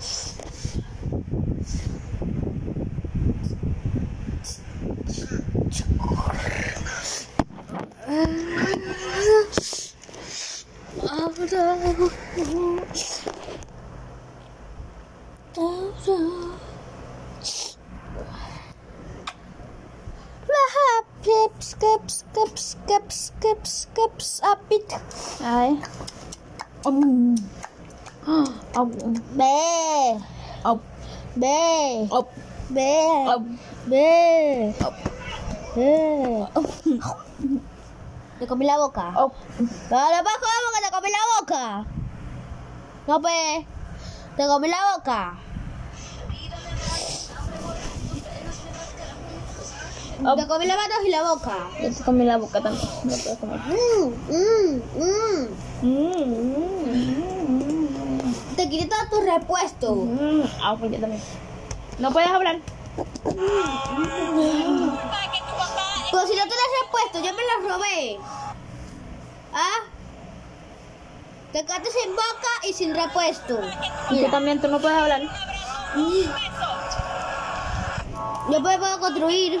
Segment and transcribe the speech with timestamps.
[0.00, 6.99] チョコレー
[31.40, 31.46] B,
[32.10, 32.26] ông
[32.68, 32.80] B,
[33.26, 34.74] ông B,
[35.74, 35.82] B.
[38.38, 39.12] Te comí la boca.
[39.14, 41.84] ông No, no puedes comer porque te comí la boca.
[43.06, 43.66] No, pe.
[44.36, 45.34] Te comí la boca.
[50.36, 51.56] Te comí las manos y la boca.
[51.82, 52.86] Yo te comí la boca también.
[53.04, 53.60] No puedes comer.
[53.60, 55.48] Mm, mm, mm.
[55.82, 57.69] Mm, mm, mm, Te
[58.70, 59.94] quité todo tu repuesto.
[59.94, 60.42] mm.
[60.62, 61.22] Ah, pues yo también.
[61.98, 62.56] No puedes hablar.
[66.10, 68.18] Pero si no te las he puesto, yo me las robé.
[69.52, 69.78] ¿Ah?
[71.52, 73.54] Te quedaste sin boca y sin repuesto.
[73.54, 75.22] Y tú Mira, también, tú no puedes hablar.
[78.50, 79.60] yo puedo construir.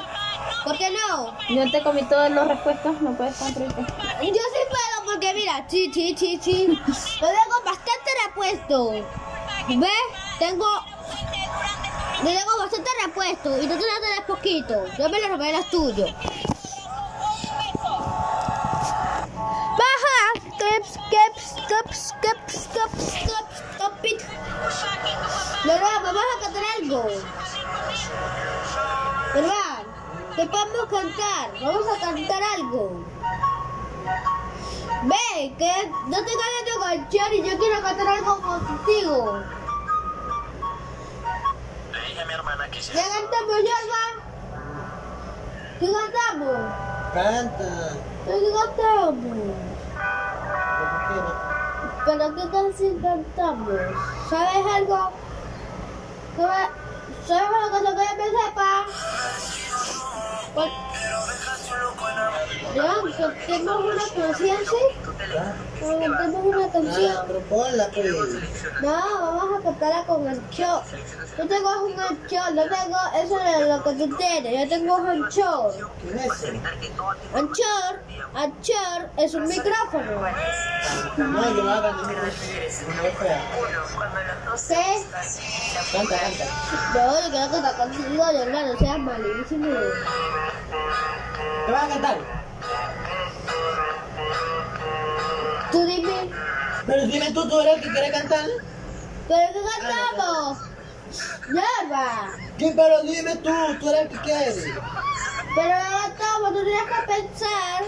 [0.64, 1.34] ¿Por qué no?
[1.48, 3.80] Yo te comí todos los respuestos, no puedes construirte.
[3.80, 3.86] Yo
[4.22, 6.66] puedo porque mira, sí, sí, sí, sí.
[6.66, 8.90] Yo tengo bastante repuesto.
[9.68, 9.90] ¿Ves?
[10.38, 10.66] Tengo...
[12.18, 14.84] Yo tengo bastante repuesto y tú te lo tenés poquito.
[14.98, 16.12] Yo me lo robé los tuyos.
[19.78, 20.10] Baja.
[24.02, 24.20] It.
[25.64, 26.02] ¿Verdad?
[26.02, 27.04] Vamos a cantar algo.
[29.34, 29.82] ¿Verdad?
[30.36, 31.60] ¿Qué podemos cantar?
[31.60, 33.04] Vamos a cantar algo.
[35.02, 35.72] Ve, que
[36.08, 39.38] no te calles tu canción y yo quiero cantar algo contigo.
[41.92, 44.04] Le dije a mi hermana que se ¿Ya cantamos, Yorba?
[45.80, 46.58] ¿Qué cantamos?
[47.14, 47.96] Canta.
[48.26, 49.36] ¿Qué cantamos?
[52.04, 53.80] ¿Pero qué canción cantamos?
[54.28, 55.10] ¿Sabes algo?
[56.36, 56.68] ¿Sabes
[57.26, 58.86] ¿Sabes algo que yo me sepa?
[60.54, 60.70] Pues,
[62.74, 65.84] ya, cantemos una canción, ¿sí?
[65.84, 67.26] Una canción.
[67.48, 67.74] Pues.
[68.82, 70.82] No, vamos a cantarla con el show.
[71.38, 74.52] Yo tengo un show, no tengo eso de lo que tú tienes.
[74.60, 75.72] Yo tengo un show.
[76.02, 76.60] ¿Quién es ese?
[78.32, 80.04] Anchor, es un micrófono.
[81.16, 81.62] No, yo
[83.18, 83.42] fea.
[84.68, 85.04] ¿Qué?
[85.92, 86.44] Canta, canta.
[86.94, 88.24] No, yo quiero cantar contigo,
[88.98, 89.66] malísimo.
[91.66, 92.39] ¿Qué vas a cantar?
[95.72, 96.30] Tú dime,
[96.86, 98.46] Pero dime tú, tú eres el que quiere cantar.
[99.28, 100.58] ¿pero qué cantamos?
[101.46, 102.30] Yerba.
[102.58, 102.72] ¿Qué?
[102.74, 103.50] Pero dime tú,
[103.80, 104.74] tú eres el que quiere.
[105.54, 107.84] Pero no cantamos, tú tienes que pensar.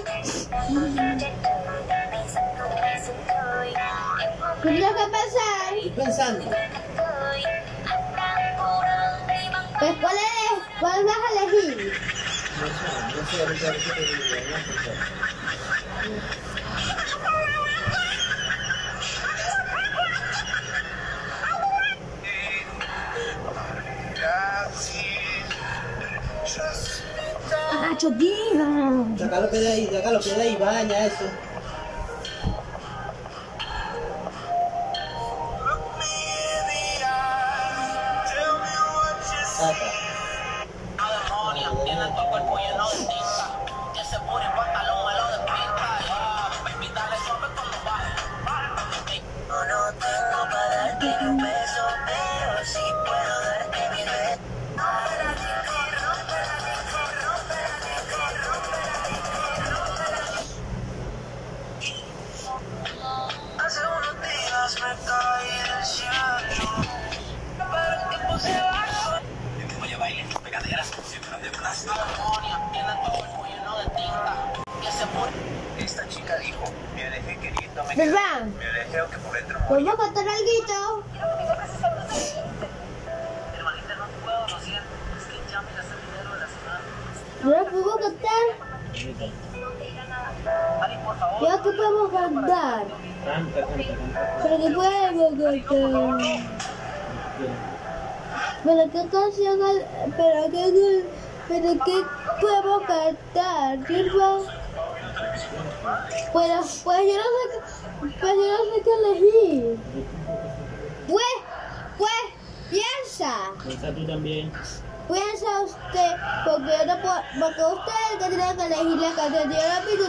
[4.62, 5.75] Tú tienes que pensar.
[5.75, 6.50] Estoy pensando.
[9.78, 10.81] Pues, ¿cuál es?
[10.81, 11.93] ¿Cuál vas a elegir?
[27.81, 28.69] Nacho, diga.
[29.19, 31.52] Sácalo que de ahí, sácalo que de ahí, baña eso.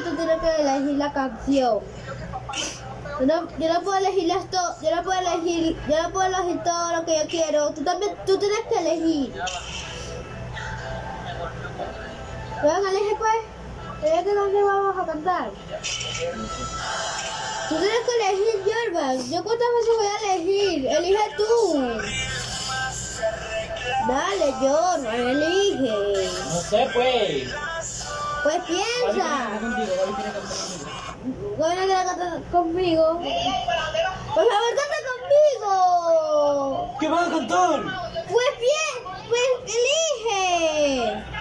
[0.03, 1.79] tú tienes que elegir la canción.
[3.19, 6.63] Yo no, yo no puedo elegir esto, yo no puedo elegir, yo no puedo elegir
[6.63, 7.69] todo lo que yo quiero.
[7.71, 9.33] Tú también, tú tienes que elegir.
[12.63, 13.33] Bueno, elige pues,
[14.03, 15.51] elige qué canción vamos a cantar.
[17.69, 19.29] Tú tienes que elegir, Jorban.
[19.29, 20.87] ¿Yo cuántas veces voy a elegir?
[20.87, 21.53] Elige tú.
[24.07, 26.29] Dale, Jorban, elige.
[26.49, 27.53] No sé, pues.
[28.43, 29.49] Pues piensa.
[31.57, 33.19] ¿Cuál viene a cantar conmigo?
[33.19, 36.97] Por favor, canta conmigo.
[36.99, 37.81] ¿Qué vas a cantar?
[38.27, 38.95] Pues bien,
[39.29, 41.32] pues elige.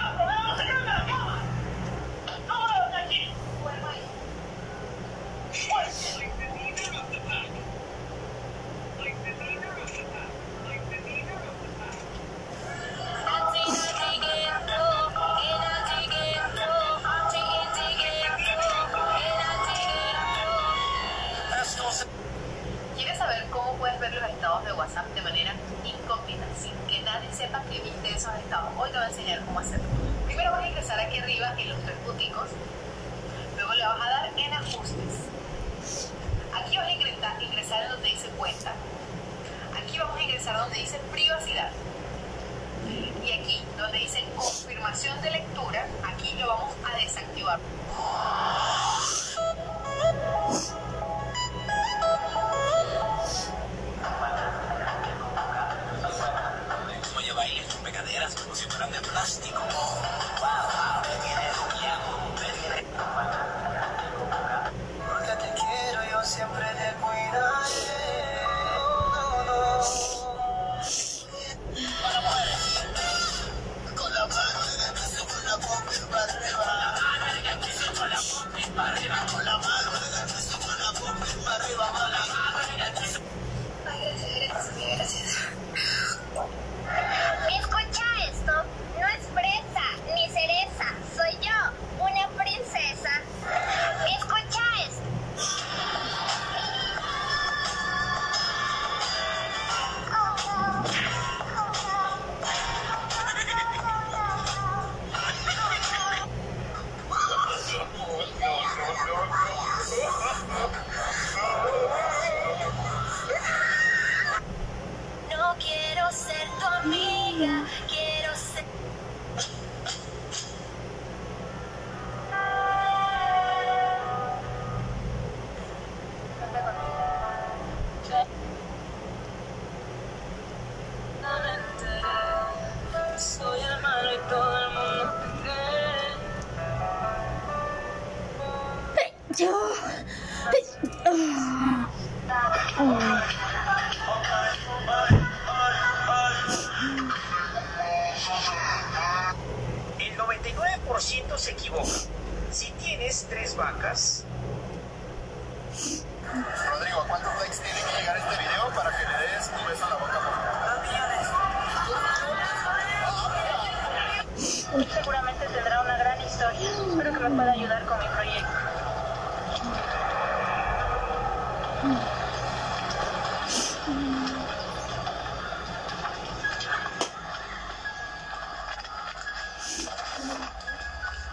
[164.73, 166.67] Seguramente tendrá una gran historia.
[166.89, 168.49] Espero que me pueda ayudar con mi proyecto.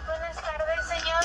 [0.05, 1.23] Buenas tardes señor.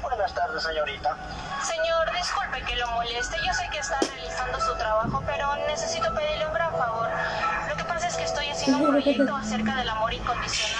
[0.00, 1.16] Buenas tardes señorita.
[1.62, 3.36] Señor, disculpe que lo moleste.
[3.46, 7.10] Yo sé que está realizando su trabajo, pero necesito pedirle un gran favor.
[7.68, 10.79] Lo que pasa es que estoy haciendo un proyecto acerca del amor incondicional.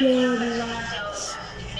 [0.00, 0.06] La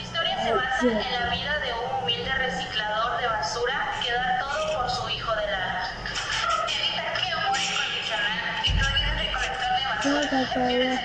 [0.01, 4.77] historia se basa en la vida de un humilde reciclador de basura que da todo
[4.77, 5.89] por su hijo de la...
[6.67, 10.19] Evita que amor incondicional y no olvides recolectar de basura.
[10.19, 11.01] Tienes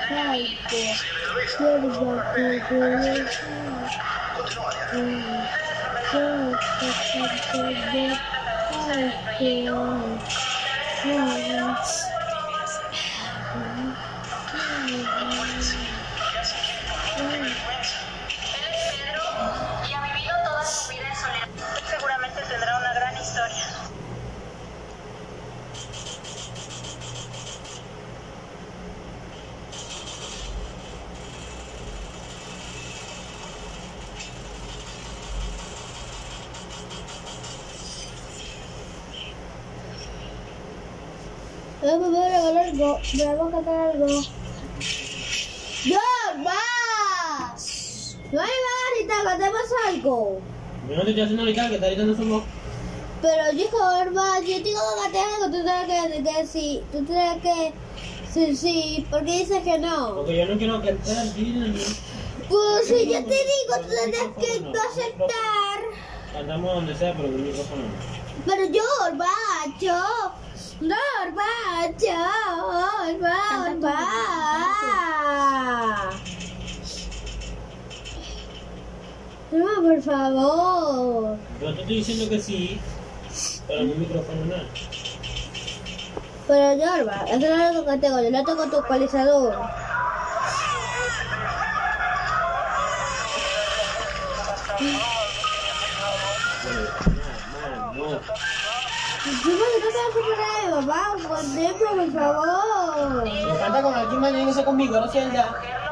[17.15, 17.45] Mm.
[19.87, 21.47] Y ha vivido toda su vida en soledad.
[21.89, 23.65] Seguramente tendrá una gran historia.
[41.81, 42.99] Voy a regalar algo.
[43.13, 44.21] Voy a regalar algo.
[49.29, 50.39] acaba de algo.
[50.89, 52.43] Yo no te estoy haciendo ni que está gritando su voz.
[53.21, 57.73] Pero dijo, hermano, yo digo que te algo, tú tienes que decir, tú tienes que
[58.33, 60.15] sí, sí, porque dices que no.
[60.15, 61.13] Porque yo no quiero que te
[62.49, 65.79] Pues si yo te digo, tú tienes que no aceptar.
[66.33, 67.89] Cantamos donde sea, pero con el micrófono no.
[68.45, 70.33] Pero yo, Orbacho.
[70.81, 72.17] No, Orbacho.
[73.07, 73.71] Orbacho.
[73.71, 74.23] Orbacho.
[79.53, 81.37] No, por favor.
[81.61, 82.79] No te estoy diciendo que sí.
[83.67, 84.63] Para mi micrófono nada.
[86.47, 89.55] Pero Jorba, eso no lo tocaste con lo toco tu ecualizador.
[97.53, 98.19] No, no, no.
[99.23, 101.01] Yo no te vas a superar, papá,
[101.79, 103.27] por favor.
[103.27, 105.82] No canta con alguien mañana y no sé conmigo, no sé ya.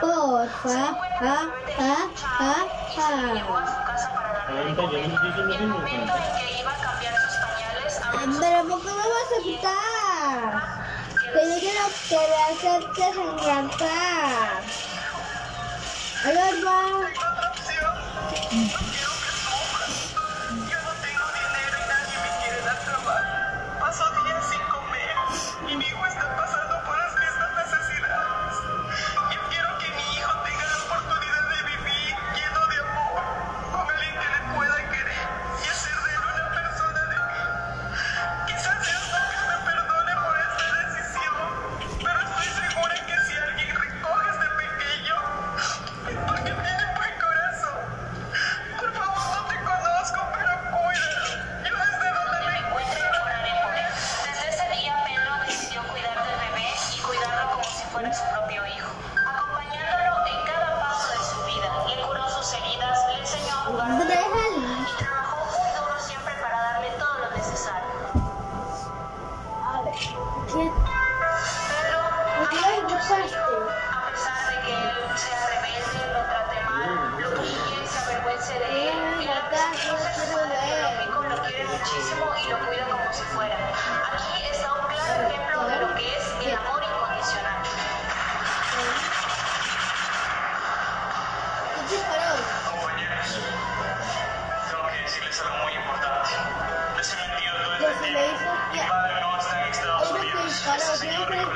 [0.00, 1.46] Porfa, ah,
[1.78, 2.66] ah, ah,
[2.98, 3.34] ah.
[8.40, 10.40] Pero ¿por qué me vas a picar?
[11.32, 13.14] Que yo quiero que le aceptes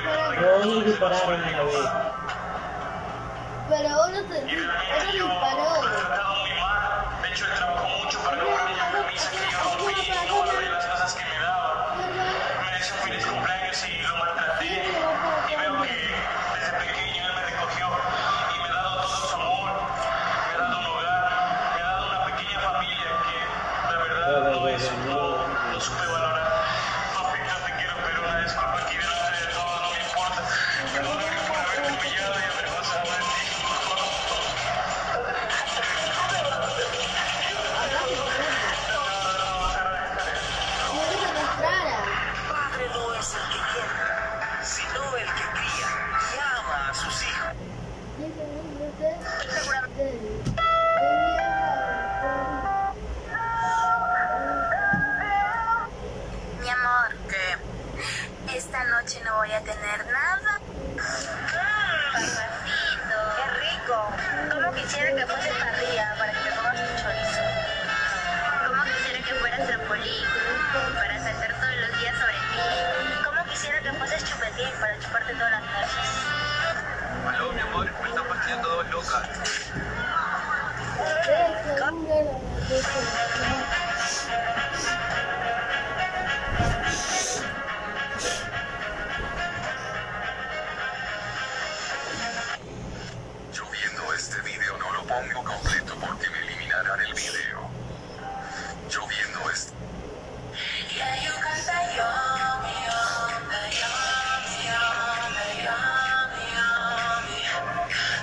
[0.07, 1.88] Hoy dispararon a la vez.
[3.69, 5.80] Pero uno, se, uno disparó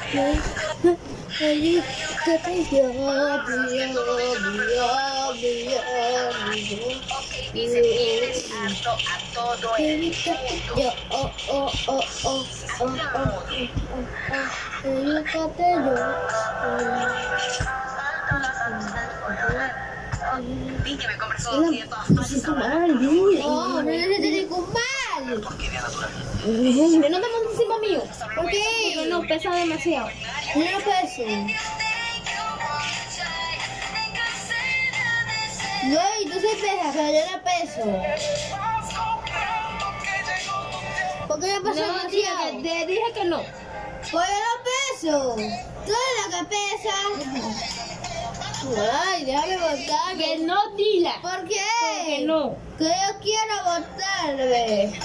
[0.07, 1.83] Ayo
[2.23, 2.87] kata ya dia
[5.35, 5.83] dia dia
[7.51, 9.99] di sini ini satu atau dua ya
[11.11, 12.39] oh oh oh oh
[12.79, 13.43] oh oh
[14.87, 15.99] ayo kata ya
[20.37, 20.93] Ini
[22.43, 23.17] kembali.
[23.41, 25.33] Oh, ini jadi kembali.
[26.45, 28.03] Ini nonton Encima mío.
[28.19, 29.05] ¿Por Porque qué?
[29.09, 30.09] no pesa demasiado.
[30.55, 31.23] No peso.
[35.85, 37.83] No, y tú sí pesas, pero yo no peso.
[41.27, 42.61] ¿Por qué yo peso No, demasiado?
[42.61, 43.37] te, te dije que no.
[44.11, 45.35] Pues yo no peso.
[45.35, 46.95] Tú eres la que pesa.
[49.09, 50.17] Ay, déjame botar.
[50.17, 51.13] Que no, Tila.
[51.21, 51.61] ¿Por qué?
[52.05, 52.55] Que no.
[52.77, 54.99] Que yo quiero botarme.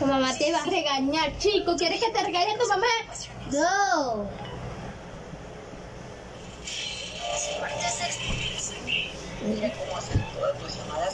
[0.00, 1.76] Tu mamá te va a regañar, chico.
[1.76, 2.86] ¿Quieres que te regañe tu mamá?
[3.52, 4.26] No.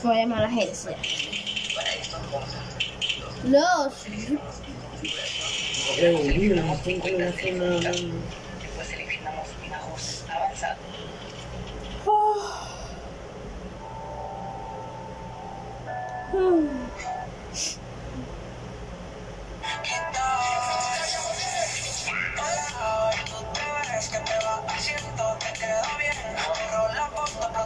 [0.04, 0.96] Voy a llamar a la agencia.
[8.60, 10.76] Después seleccionamos un ajuste avanzado.
[19.62, 19.65] Es
[24.08, 26.14] que te va haciendo, te queda bien.
[26.54, 27.65] Pero la foto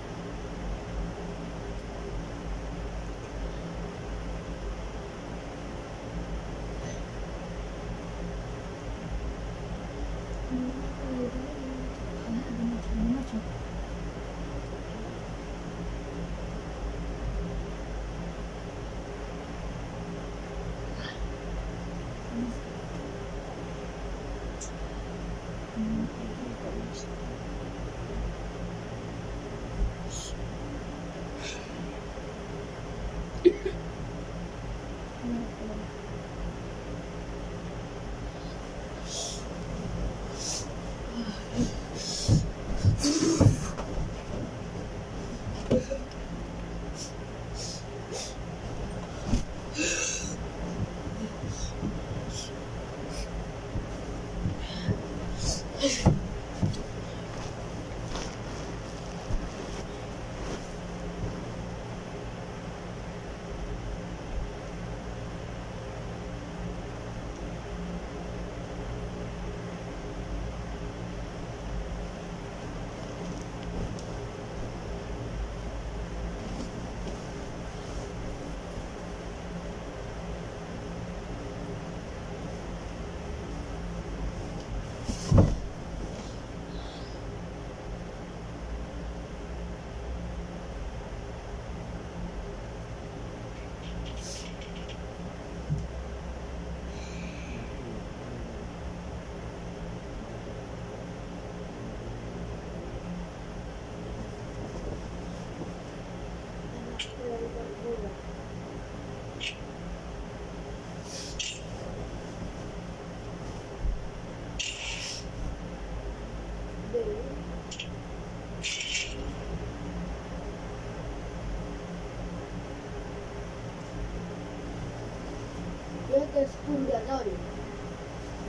[126.41, 127.33] es purgatorio.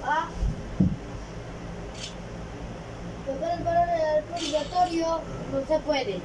[0.05, 0.29] Ah.
[3.27, 5.21] Tocar el valor del purgatorio
[5.53, 6.21] no se puede.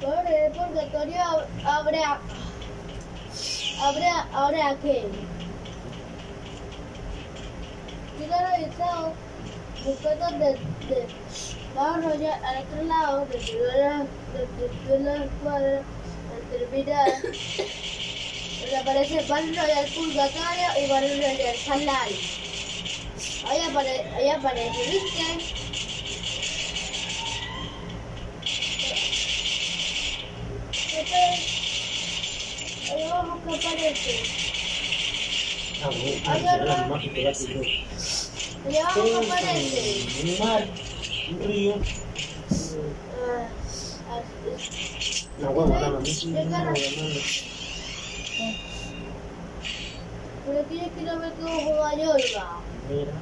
[0.00, 1.22] Por el purgatorio
[1.64, 2.20] habrá
[3.80, 5.08] habrá habrá que
[8.18, 9.12] yo he revisado
[9.84, 10.52] buscando de,
[10.88, 11.06] de
[11.74, 13.38] vamos ya al otro lado de
[13.78, 14.06] la
[14.88, 17.08] de la cuadra al terminar
[19.28, 22.18] Battle Royale Purgatorio y Battle Royale Salari
[23.48, 25.22] ahí, apare, ahí aparece ¿viste?
[32.92, 34.14] Ahí vamos que aparece
[35.82, 35.88] Ah,
[36.26, 37.52] ahí vamos que aparece
[40.22, 40.62] Un mar,
[41.46, 41.74] río.
[43.26, 43.48] Ah.
[45.38, 47.53] Una hueva, nada más.
[50.54, 52.46] Una quiero ver cómo juega Yorba.
[52.88, 53.12] Mira.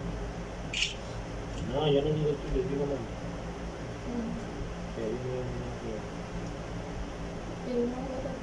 [1.73, 3.09] No, yo no digo tú, yo digo mamá.
[4.95, 5.41] Que digo
[7.65, 8.43] Pero no voy a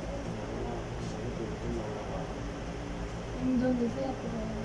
[3.41, 4.59] en donde sea, pero...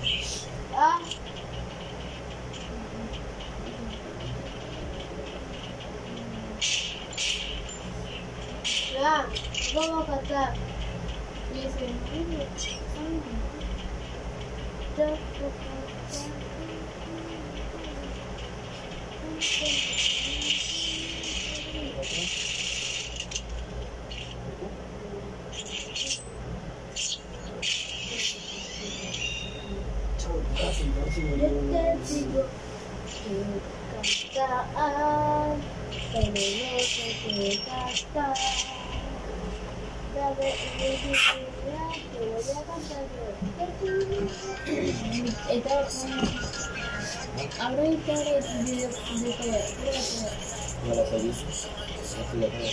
[47.60, 49.58] Abro y te haré el video de todo.
[50.84, 51.36] No la salís.
[51.38, 52.66] Así la tengo.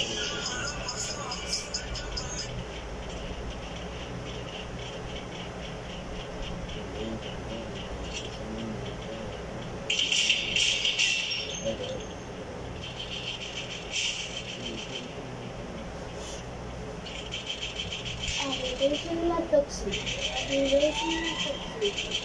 [18.41, 20.01] Abre Esa es la tóxica.
[20.49, 22.22] Esa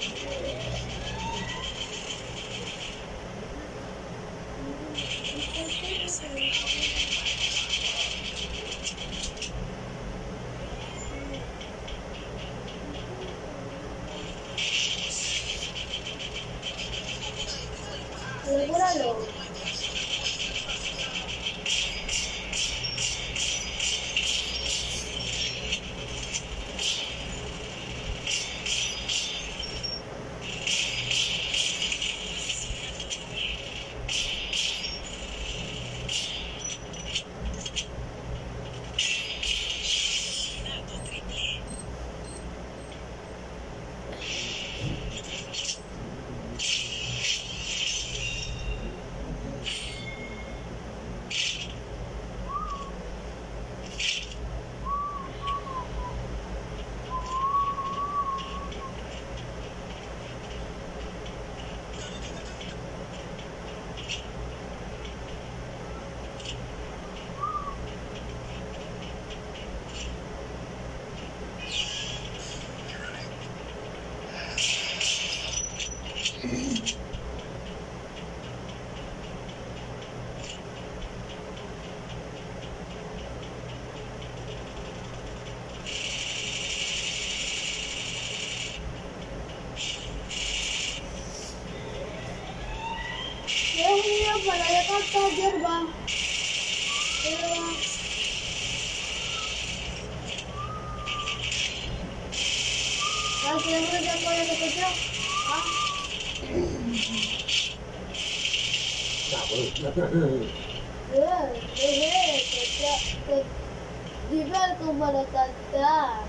[115.13, 116.21] lo cantar.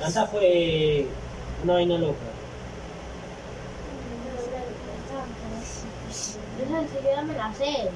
[0.00, 1.06] Santa fue
[1.62, 2.18] una vaina loca.
[6.62, 7.90] Esa siquiera me la sé.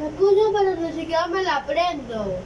[0.00, 2.38] La escucho, pero ni siquiera me la aprendo.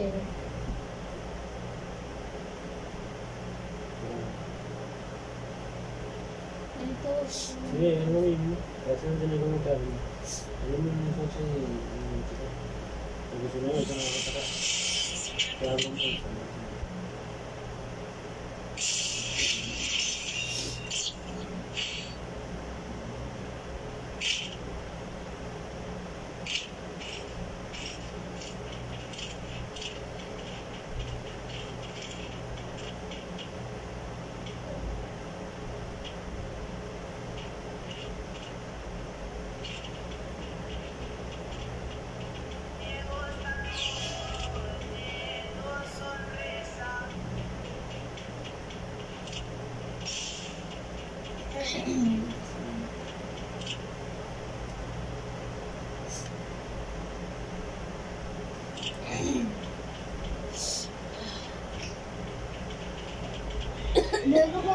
[0.00, 0.39] later.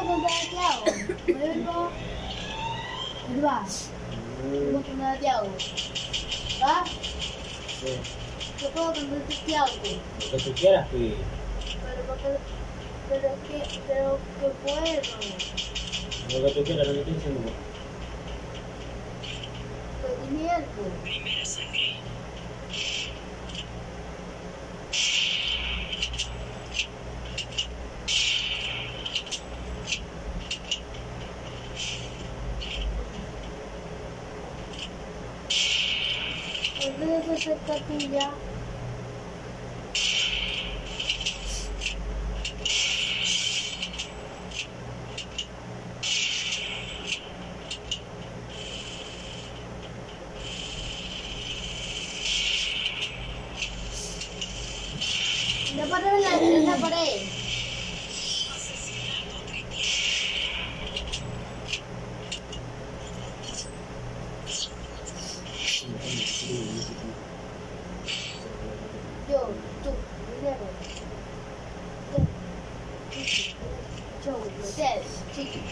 [0.06, 0.84] Luego puedo contar a Tiago.
[1.26, 1.90] Luego,
[3.44, 3.64] va.
[4.50, 5.48] Luego contar a Tiago.
[6.62, 6.84] ¿Va?
[7.80, 7.92] Sí.
[8.62, 9.66] Yo puedo contar a Tiago.
[9.66, 11.12] Lo que tú quieras, pues.
[11.82, 12.28] Pero porque,
[13.08, 16.40] pero que, pero que puedo.
[16.40, 17.52] Lo que tú quieras, no te estoy diciendo.
[75.36, 75.62] Thank you.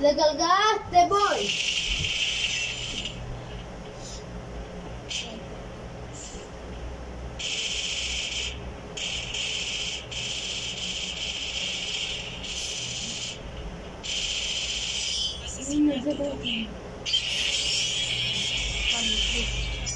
[0.00, 1.50] ¿Le cargaste, boy?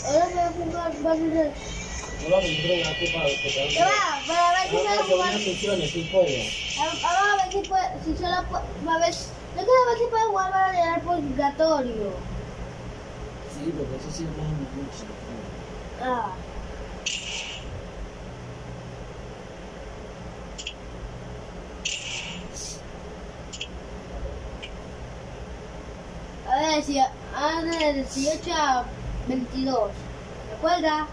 [0.06, 1.52] Ahora voy a jugar Battle
[8.84, 9.06] No lo
[9.62, 10.50] aquí para que para No, no, jugar.
[10.50, 12.10] no a a para llegar purgatorio.
[13.54, 15.04] Sí, porque eso sí es más mucho.
[16.02, 16.32] Ah.
[26.48, 28.84] A ver, si ah, de 18 a
[29.28, 29.90] 22.
[30.50, 31.06] ¿Recuerda?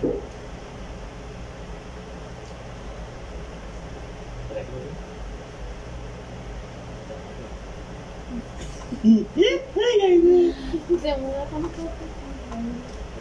[0.00, 0.06] Se
[11.16, 11.90] muda tampoco.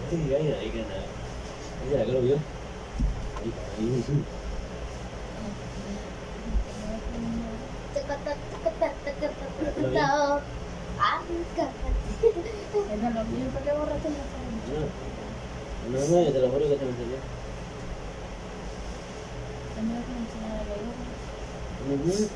[0.10, 1.06] Sí, ahí, ahí que nada.
[1.82, 2.36] Ahí ya que lo vio.
[2.36, 4.04] Ahí, ahí,
[15.88, 17.16] No, no, no, te lo juro que te lo enseñé.
[19.74, 20.84] Que enseñar a leer.
[21.88, 22.30] Ujú.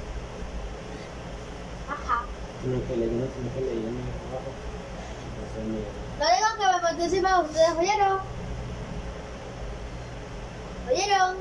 [1.90, 2.24] Ajá.
[2.64, 3.72] No que le no no que le
[4.32, 4.52] abajo.
[6.20, 8.20] No digo que me participen ustedes, ¿oyeron?
[10.90, 11.41] ¿Oyeron?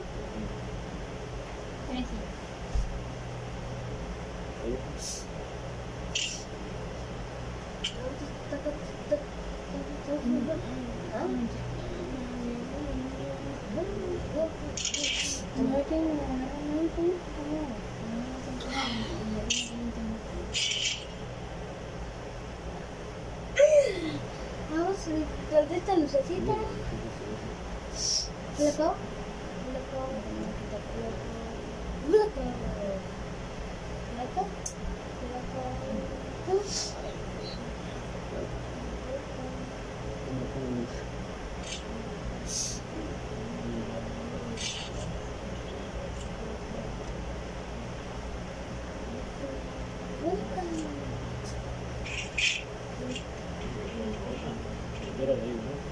[55.23, 55.91] era de ahí, ¿no?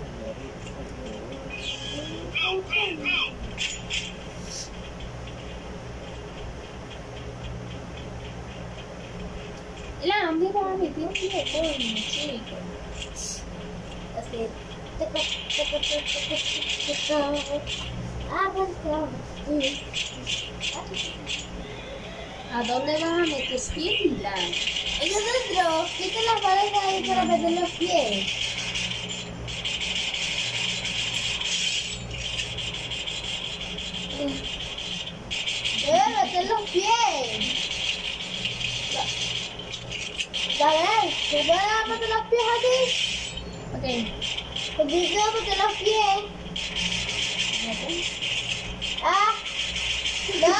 [10.04, 12.56] La mira, me dio un teléfono, chico.
[14.16, 14.48] Así.
[22.50, 23.60] ¿A dónde vas a meter
[26.24, 28.47] las paredes ahí para meter los pies.
[40.58, 42.78] Dale, ¿se puede meter los pies aquí?
[43.76, 43.84] Ok.
[44.78, 46.18] Yo quiero meter los pies.
[49.04, 49.32] Ah,
[50.40, 50.58] no,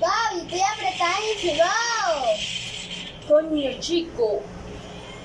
[0.00, 1.68] Gaby, estoy apretadísimo.
[3.26, 4.42] Coño, chico.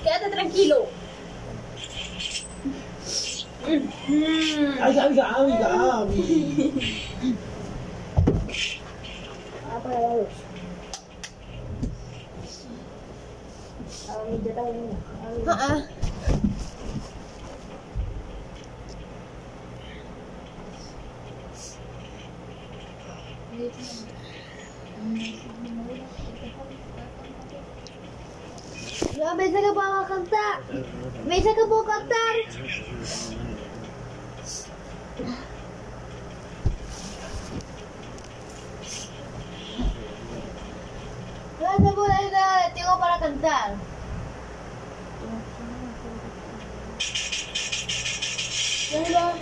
[0.02, 0.86] Quédate tranquilo.
[3.66, 6.96] ¡Ay, Gaby, Gaby, Gaby!
[9.70, 10.28] Apaga la luz.
[14.06, 14.12] A mí ya está bien.
[14.12, 14.13] Ah, ah.
[14.13, 14.13] No, me dice
[29.64, 30.60] que puedo cantar.
[31.26, 32.34] Me dice que puedo cantar.
[41.60, 43.93] No te puedo dar de tiempo para cantar.
[48.92, 49.34] Venga.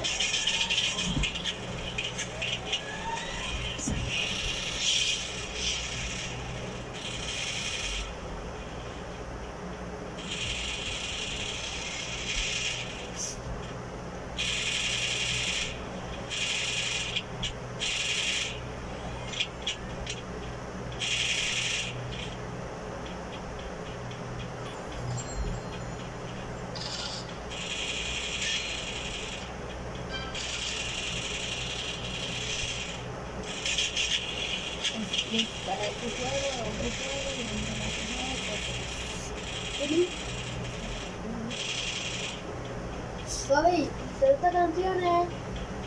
[43.48, 43.88] Gaby,
[44.22, 45.28] esta canción es...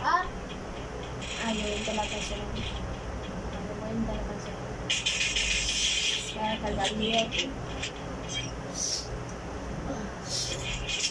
[0.03, 0.23] Ah,
[1.45, 2.39] Ah, yo vente la canción.
[3.79, 4.55] No vente la canción.
[6.35, 7.43] Voy a cargar el video aquí.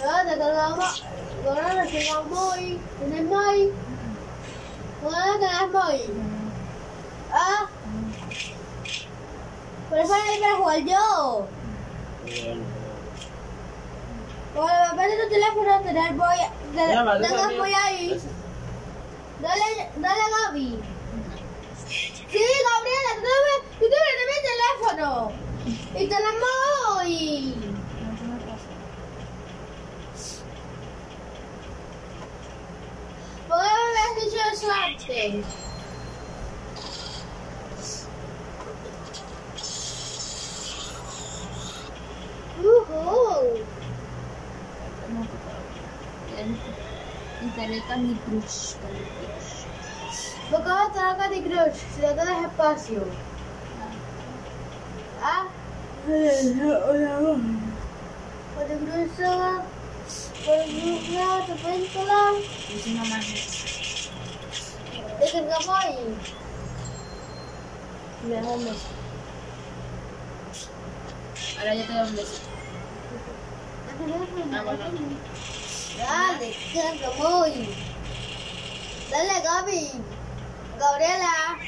[0.01, 1.05] no, te cargamos.
[1.47, 2.81] Ahora le llegamos hoy.
[2.99, 3.73] ¿Tienes Moy?
[5.03, 6.01] ¿Dónde tenés Moy?
[7.33, 7.67] Ah.
[9.89, 11.47] Por eso le para jugar yo.
[14.55, 16.39] Por el papel de tu teléfono tener Moy.
[16.75, 17.61] Ya, vale, Tengas también.
[17.61, 18.21] Moy ahí.
[19.41, 20.79] Dale, dale a Gaby.
[21.87, 25.09] Sí, Gabriela, tú debes, tú debes de mi teléfono.
[25.95, 26.55] Y tenemos
[26.97, 27.19] hoy.
[28.01, 28.71] No, tú no pasa.
[33.49, 35.45] ¿Por qué me habías dicho eso antes?
[42.59, 42.95] Ujú.
[42.95, 43.41] No,
[46.39, 46.57] El-
[47.45, 48.75] Instalé Candy Crush.
[48.81, 49.51] Candy Crush.
[50.51, 53.05] ¿Por qué vas a estar Candy Crush si no tienes espacio?
[55.23, 55.45] Ah.
[56.07, 56.55] Candy
[58.87, 59.17] Crush,
[60.47, 62.19] Candy Crush, tu película.
[62.75, 63.43] Hice una magia.
[65.21, 66.17] Descargamos ahí.
[68.27, 68.89] Me da un beso.
[71.59, 71.93] Ahora yo te
[75.99, 77.75] Dale, descargamos ahí.
[79.11, 79.91] Dale, Gaby.
[80.79, 81.59] Gabriela.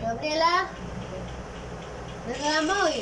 [0.00, 0.68] Gabriela.
[2.26, 2.92] No puedo.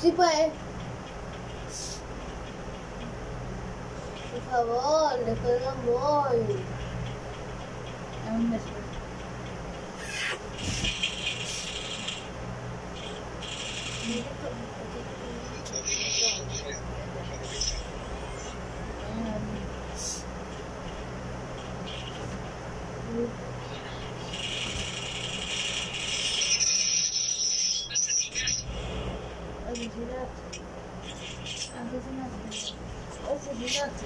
[0.00, 0.50] Sí, pues.
[4.32, 6.64] Por favor, descargamos ahí.
[8.24, 8.78] Dame un beso.
[29.68, 30.42] Asesinato.
[33.30, 34.02] Asesinato.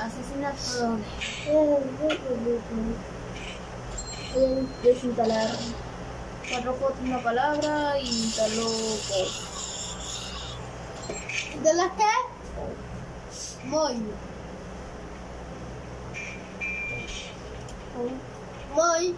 [0.00, 0.98] Asesinato.
[4.34, 5.50] Eh, Desinstalar.
[6.48, 10.56] Cuatro fotos, una palabra y instaló dos.
[11.62, 12.14] ¿De las qué?
[13.64, 13.94] Muy.
[18.74, 19.14] Muy.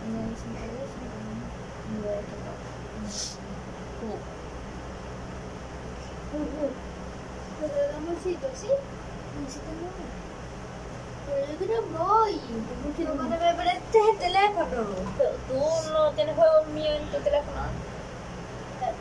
[0.08, 0.98] Voy a desinstalar eso
[1.86, 2.50] y voy a tocar.
[7.60, 8.66] Pero amorcito, ¿sí?
[8.66, 8.76] No.
[11.26, 12.40] Pero yo quiero voy.
[12.96, 14.66] Pero cuando me prestes el teléfono.
[15.18, 17.62] Pero tú no tienes juegos míos en tu teléfono.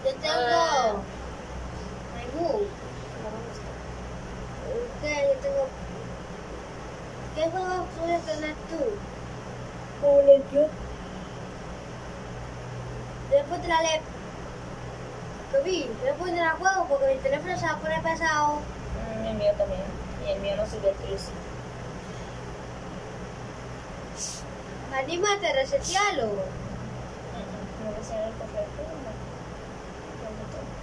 [0.05, 0.35] Yo tengo.
[0.35, 0.93] Ah.
[2.15, 2.67] Menú.
[5.01, 5.33] ¿Qué?
[5.33, 5.67] Yo tengo.
[7.35, 8.83] ¿Qué juegos puedes tener tú?
[10.01, 10.67] ¿Cómo le yo?
[13.31, 14.01] Después te la leo.
[15.53, 18.59] Lo vi, después te la juego porque mi teléfono se va a poner pesado.
[19.19, 19.81] Mm, el mío también.
[20.25, 21.33] Y el mío no sirve actualizar.
[24.97, 26.25] Anímate, resetealo.
[26.25, 28.65] No que sea el café.
[28.75, 29.11] pero no.
[30.19, 30.79] Como todo.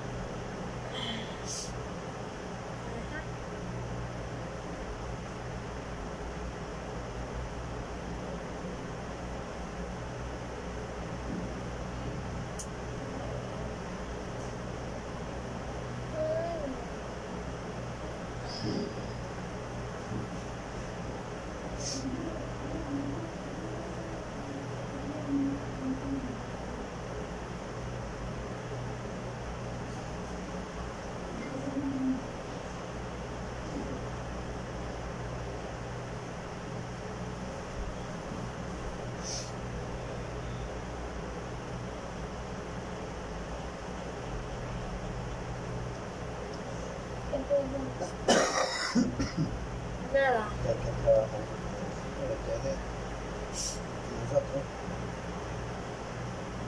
[50.16, 50.48] Nada.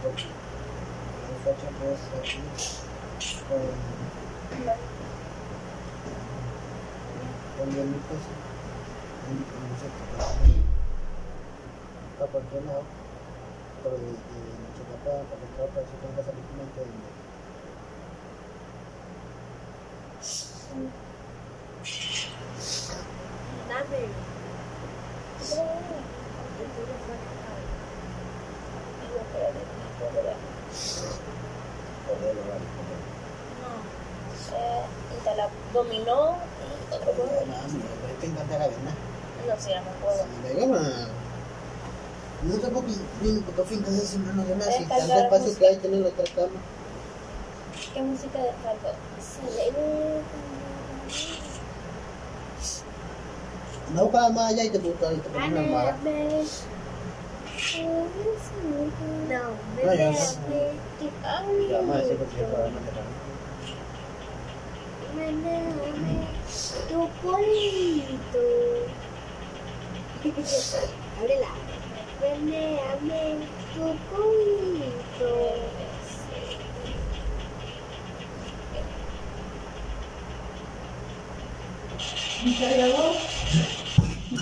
[0.02, 0.24] Porque
[1.32, 2.38] nosotros pues aquí
[3.48, 3.62] con,
[7.56, 8.36] con 10 mil pesos,
[9.24, 10.60] y y nosotros trabajamos
[12.18, 12.84] para cualquier lado,
[13.82, 14.12] pero de, de
[14.60, 16.92] nuestro papá, para que cada país tenga que salir con mente de
[20.68, 21.07] Dame.
[35.72, 37.08] Dominó y.
[39.46, 40.70] No no.
[47.94, 48.38] ¿Qué música.
[53.94, 54.10] No
[65.14, 66.28] Manéame
[66.88, 68.46] tu polito.
[71.18, 71.52] Ábrela.
[72.20, 73.22] Manéame
[73.74, 75.32] tu polito.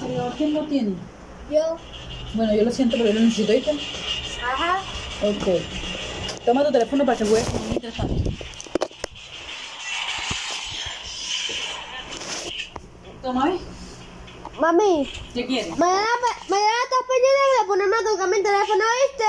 [0.06, 0.94] Cargador, ¿quién lo tiene?
[1.50, 1.76] Yo.
[2.34, 3.70] Bueno, yo lo siento, pero yo lo necesito, ¿viste?
[4.42, 4.80] Ajá.
[5.22, 5.60] Ok.
[6.44, 8.14] Toma tu teléfono para que juegues mientras tanto.
[13.22, 13.60] Toma, ¿ves?
[14.60, 15.76] Mami, ¿Qué quieres?
[15.76, 16.00] mañana,
[16.48, 19.24] mañana estás pendiente de ponerme a tocar mi teléfono, ¿viste?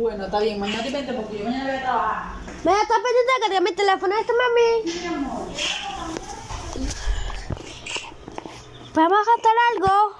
[0.00, 0.58] Bueno, está bien.
[0.60, 2.24] Mañana te vente porque yo mañana voy a trabajar.
[2.64, 5.89] Mañana estás pendiente de cargar mi teléfono, ¿viste, mami?
[9.00, 10.14] ¿Vamos a cantar algo?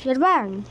[0.00, 0.64] Gerván,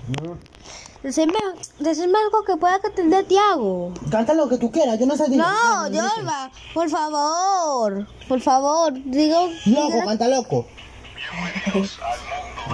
[1.03, 1.34] decime,
[1.80, 3.93] decime algo que pueda entender Tiago.
[4.10, 9.49] Canta lo que tú quieras, yo no sé No, Gerván, por favor, por favor, digo...
[9.66, 10.66] Loco, canta loco.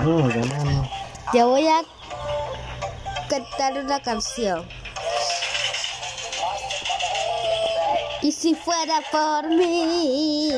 [0.03, 0.89] No, ya no, no.
[1.33, 1.81] Yo voy a
[3.27, 4.63] cantar una canción.
[8.25, 10.49] Y si fuera por mí,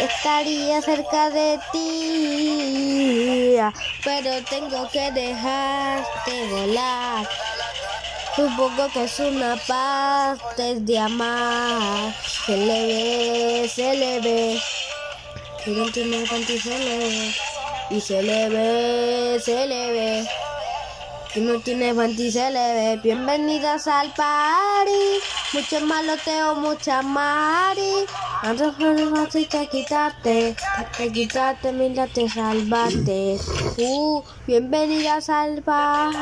[0.00, 3.58] estaría cerca de ti.
[4.02, 7.28] Pero tengo que dejarte volar.
[8.34, 12.12] Supongo que es una parte de amar.
[12.44, 14.60] Se le ve, se le ve.
[15.64, 17.32] Y se le ve.
[18.00, 20.28] Se le ve, se le ve.
[21.34, 23.00] Que no tiene ve.
[23.02, 25.18] Bienvenidas al party.
[25.52, 28.06] Mucho maloteo, mucha mari.
[28.42, 30.54] Antes de te quitaste,
[30.96, 33.40] te quitaste, mira, te salvaste.
[33.78, 36.16] Uh, bienvenidas al party.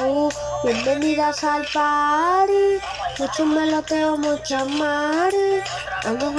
[0.00, 0.28] Uh,
[0.64, 2.80] bienvenidas al party.
[3.20, 5.62] Mucho meloteo, mucha mari.
[6.04, 6.34] Antes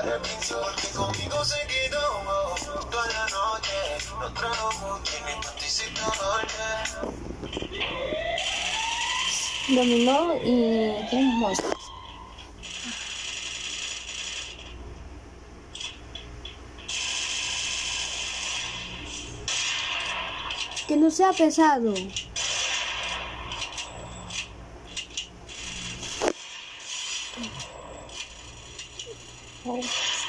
[0.07, 2.07] porque conmigo se quedó.
[2.89, 3.75] Toda la noche,
[4.19, 6.63] no trajo mucho, ni panticito noche.
[9.67, 11.07] Dominó y.
[20.87, 21.93] Que no sea pesado.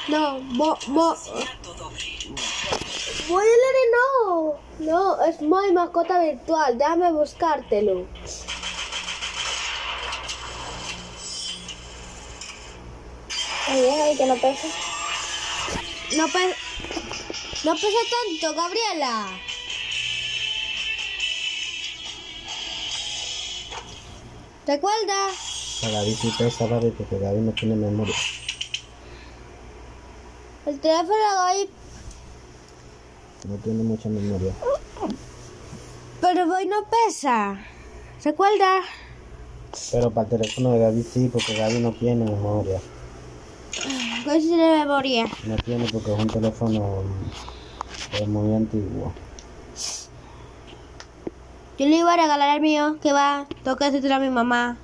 [0.09, 1.15] No, bo, bo.
[3.27, 4.59] Voy a leer no.
[4.79, 6.79] No, es mi mascota virtual.
[6.79, 8.07] Déjame buscártelo.
[13.71, 14.67] Oye, ay, que no pesa.
[16.17, 16.55] No pesa,
[17.65, 19.27] no pesa tanto, Gabriela.
[24.65, 25.27] ¿Recuerda?
[25.83, 28.15] A Gaby sí pesa, papi, porque Gaby no tiene memoria.
[30.69, 31.69] El teléfono de Gaby,
[33.47, 34.53] No tiene mucha memoria.
[36.21, 37.57] pero hoy no pesa.
[38.23, 38.81] ¿Recuerda?
[39.91, 42.79] Pero para el teléfono de Gaby sí, porque Gaby no tiene memoria.
[44.29, 45.25] Hoy sí tiene memoria.
[45.47, 47.01] No tiene porque es un teléfono
[48.19, 49.11] eh, muy antiguo.
[51.79, 54.77] Yo le iba a regalar el mío, que va, que decirle a mi mamá.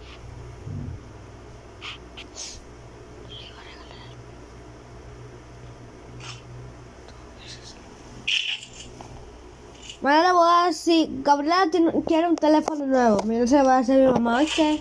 [10.05, 13.23] Le voy a decir, Gabriela tiene- quiere un teléfono nuevo.
[13.23, 14.79] Mira, se va a hacer mi mamá, ¿oíste?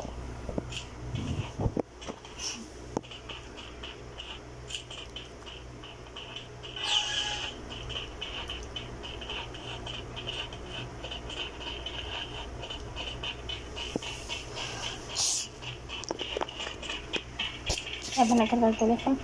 [18.15, 19.17] Ya van a cargar el teléfono.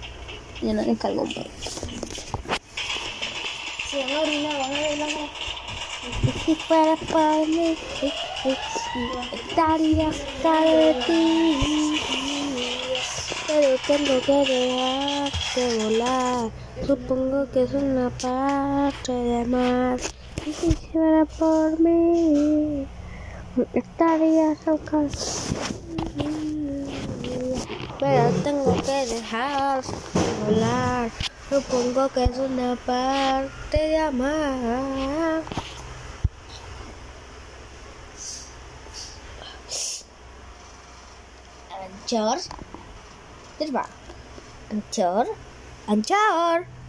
[0.63, 1.51] Ya no descargo un poco.
[3.91, 5.50] Si a orinar, van a orinar.
[6.51, 7.77] Si fuera por mí,
[9.33, 12.01] estaría cerca de ti.
[13.47, 16.51] Pero tengo que dejarte volar.
[16.85, 20.01] Supongo que es una parte de.
[20.45, 22.85] Y si fuera por mí,
[23.73, 25.03] estaría cerca.
[28.01, 29.85] Pero tengo que dejar
[30.45, 31.11] volar.
[31.49, 35.60] Supongo que es una parte de amar.
[42.11, 42.39] Anchor.
[43.71, 43.91] Pak.
[44.73, 45.27] Anchor.
[45.87, 46.80] Anchor.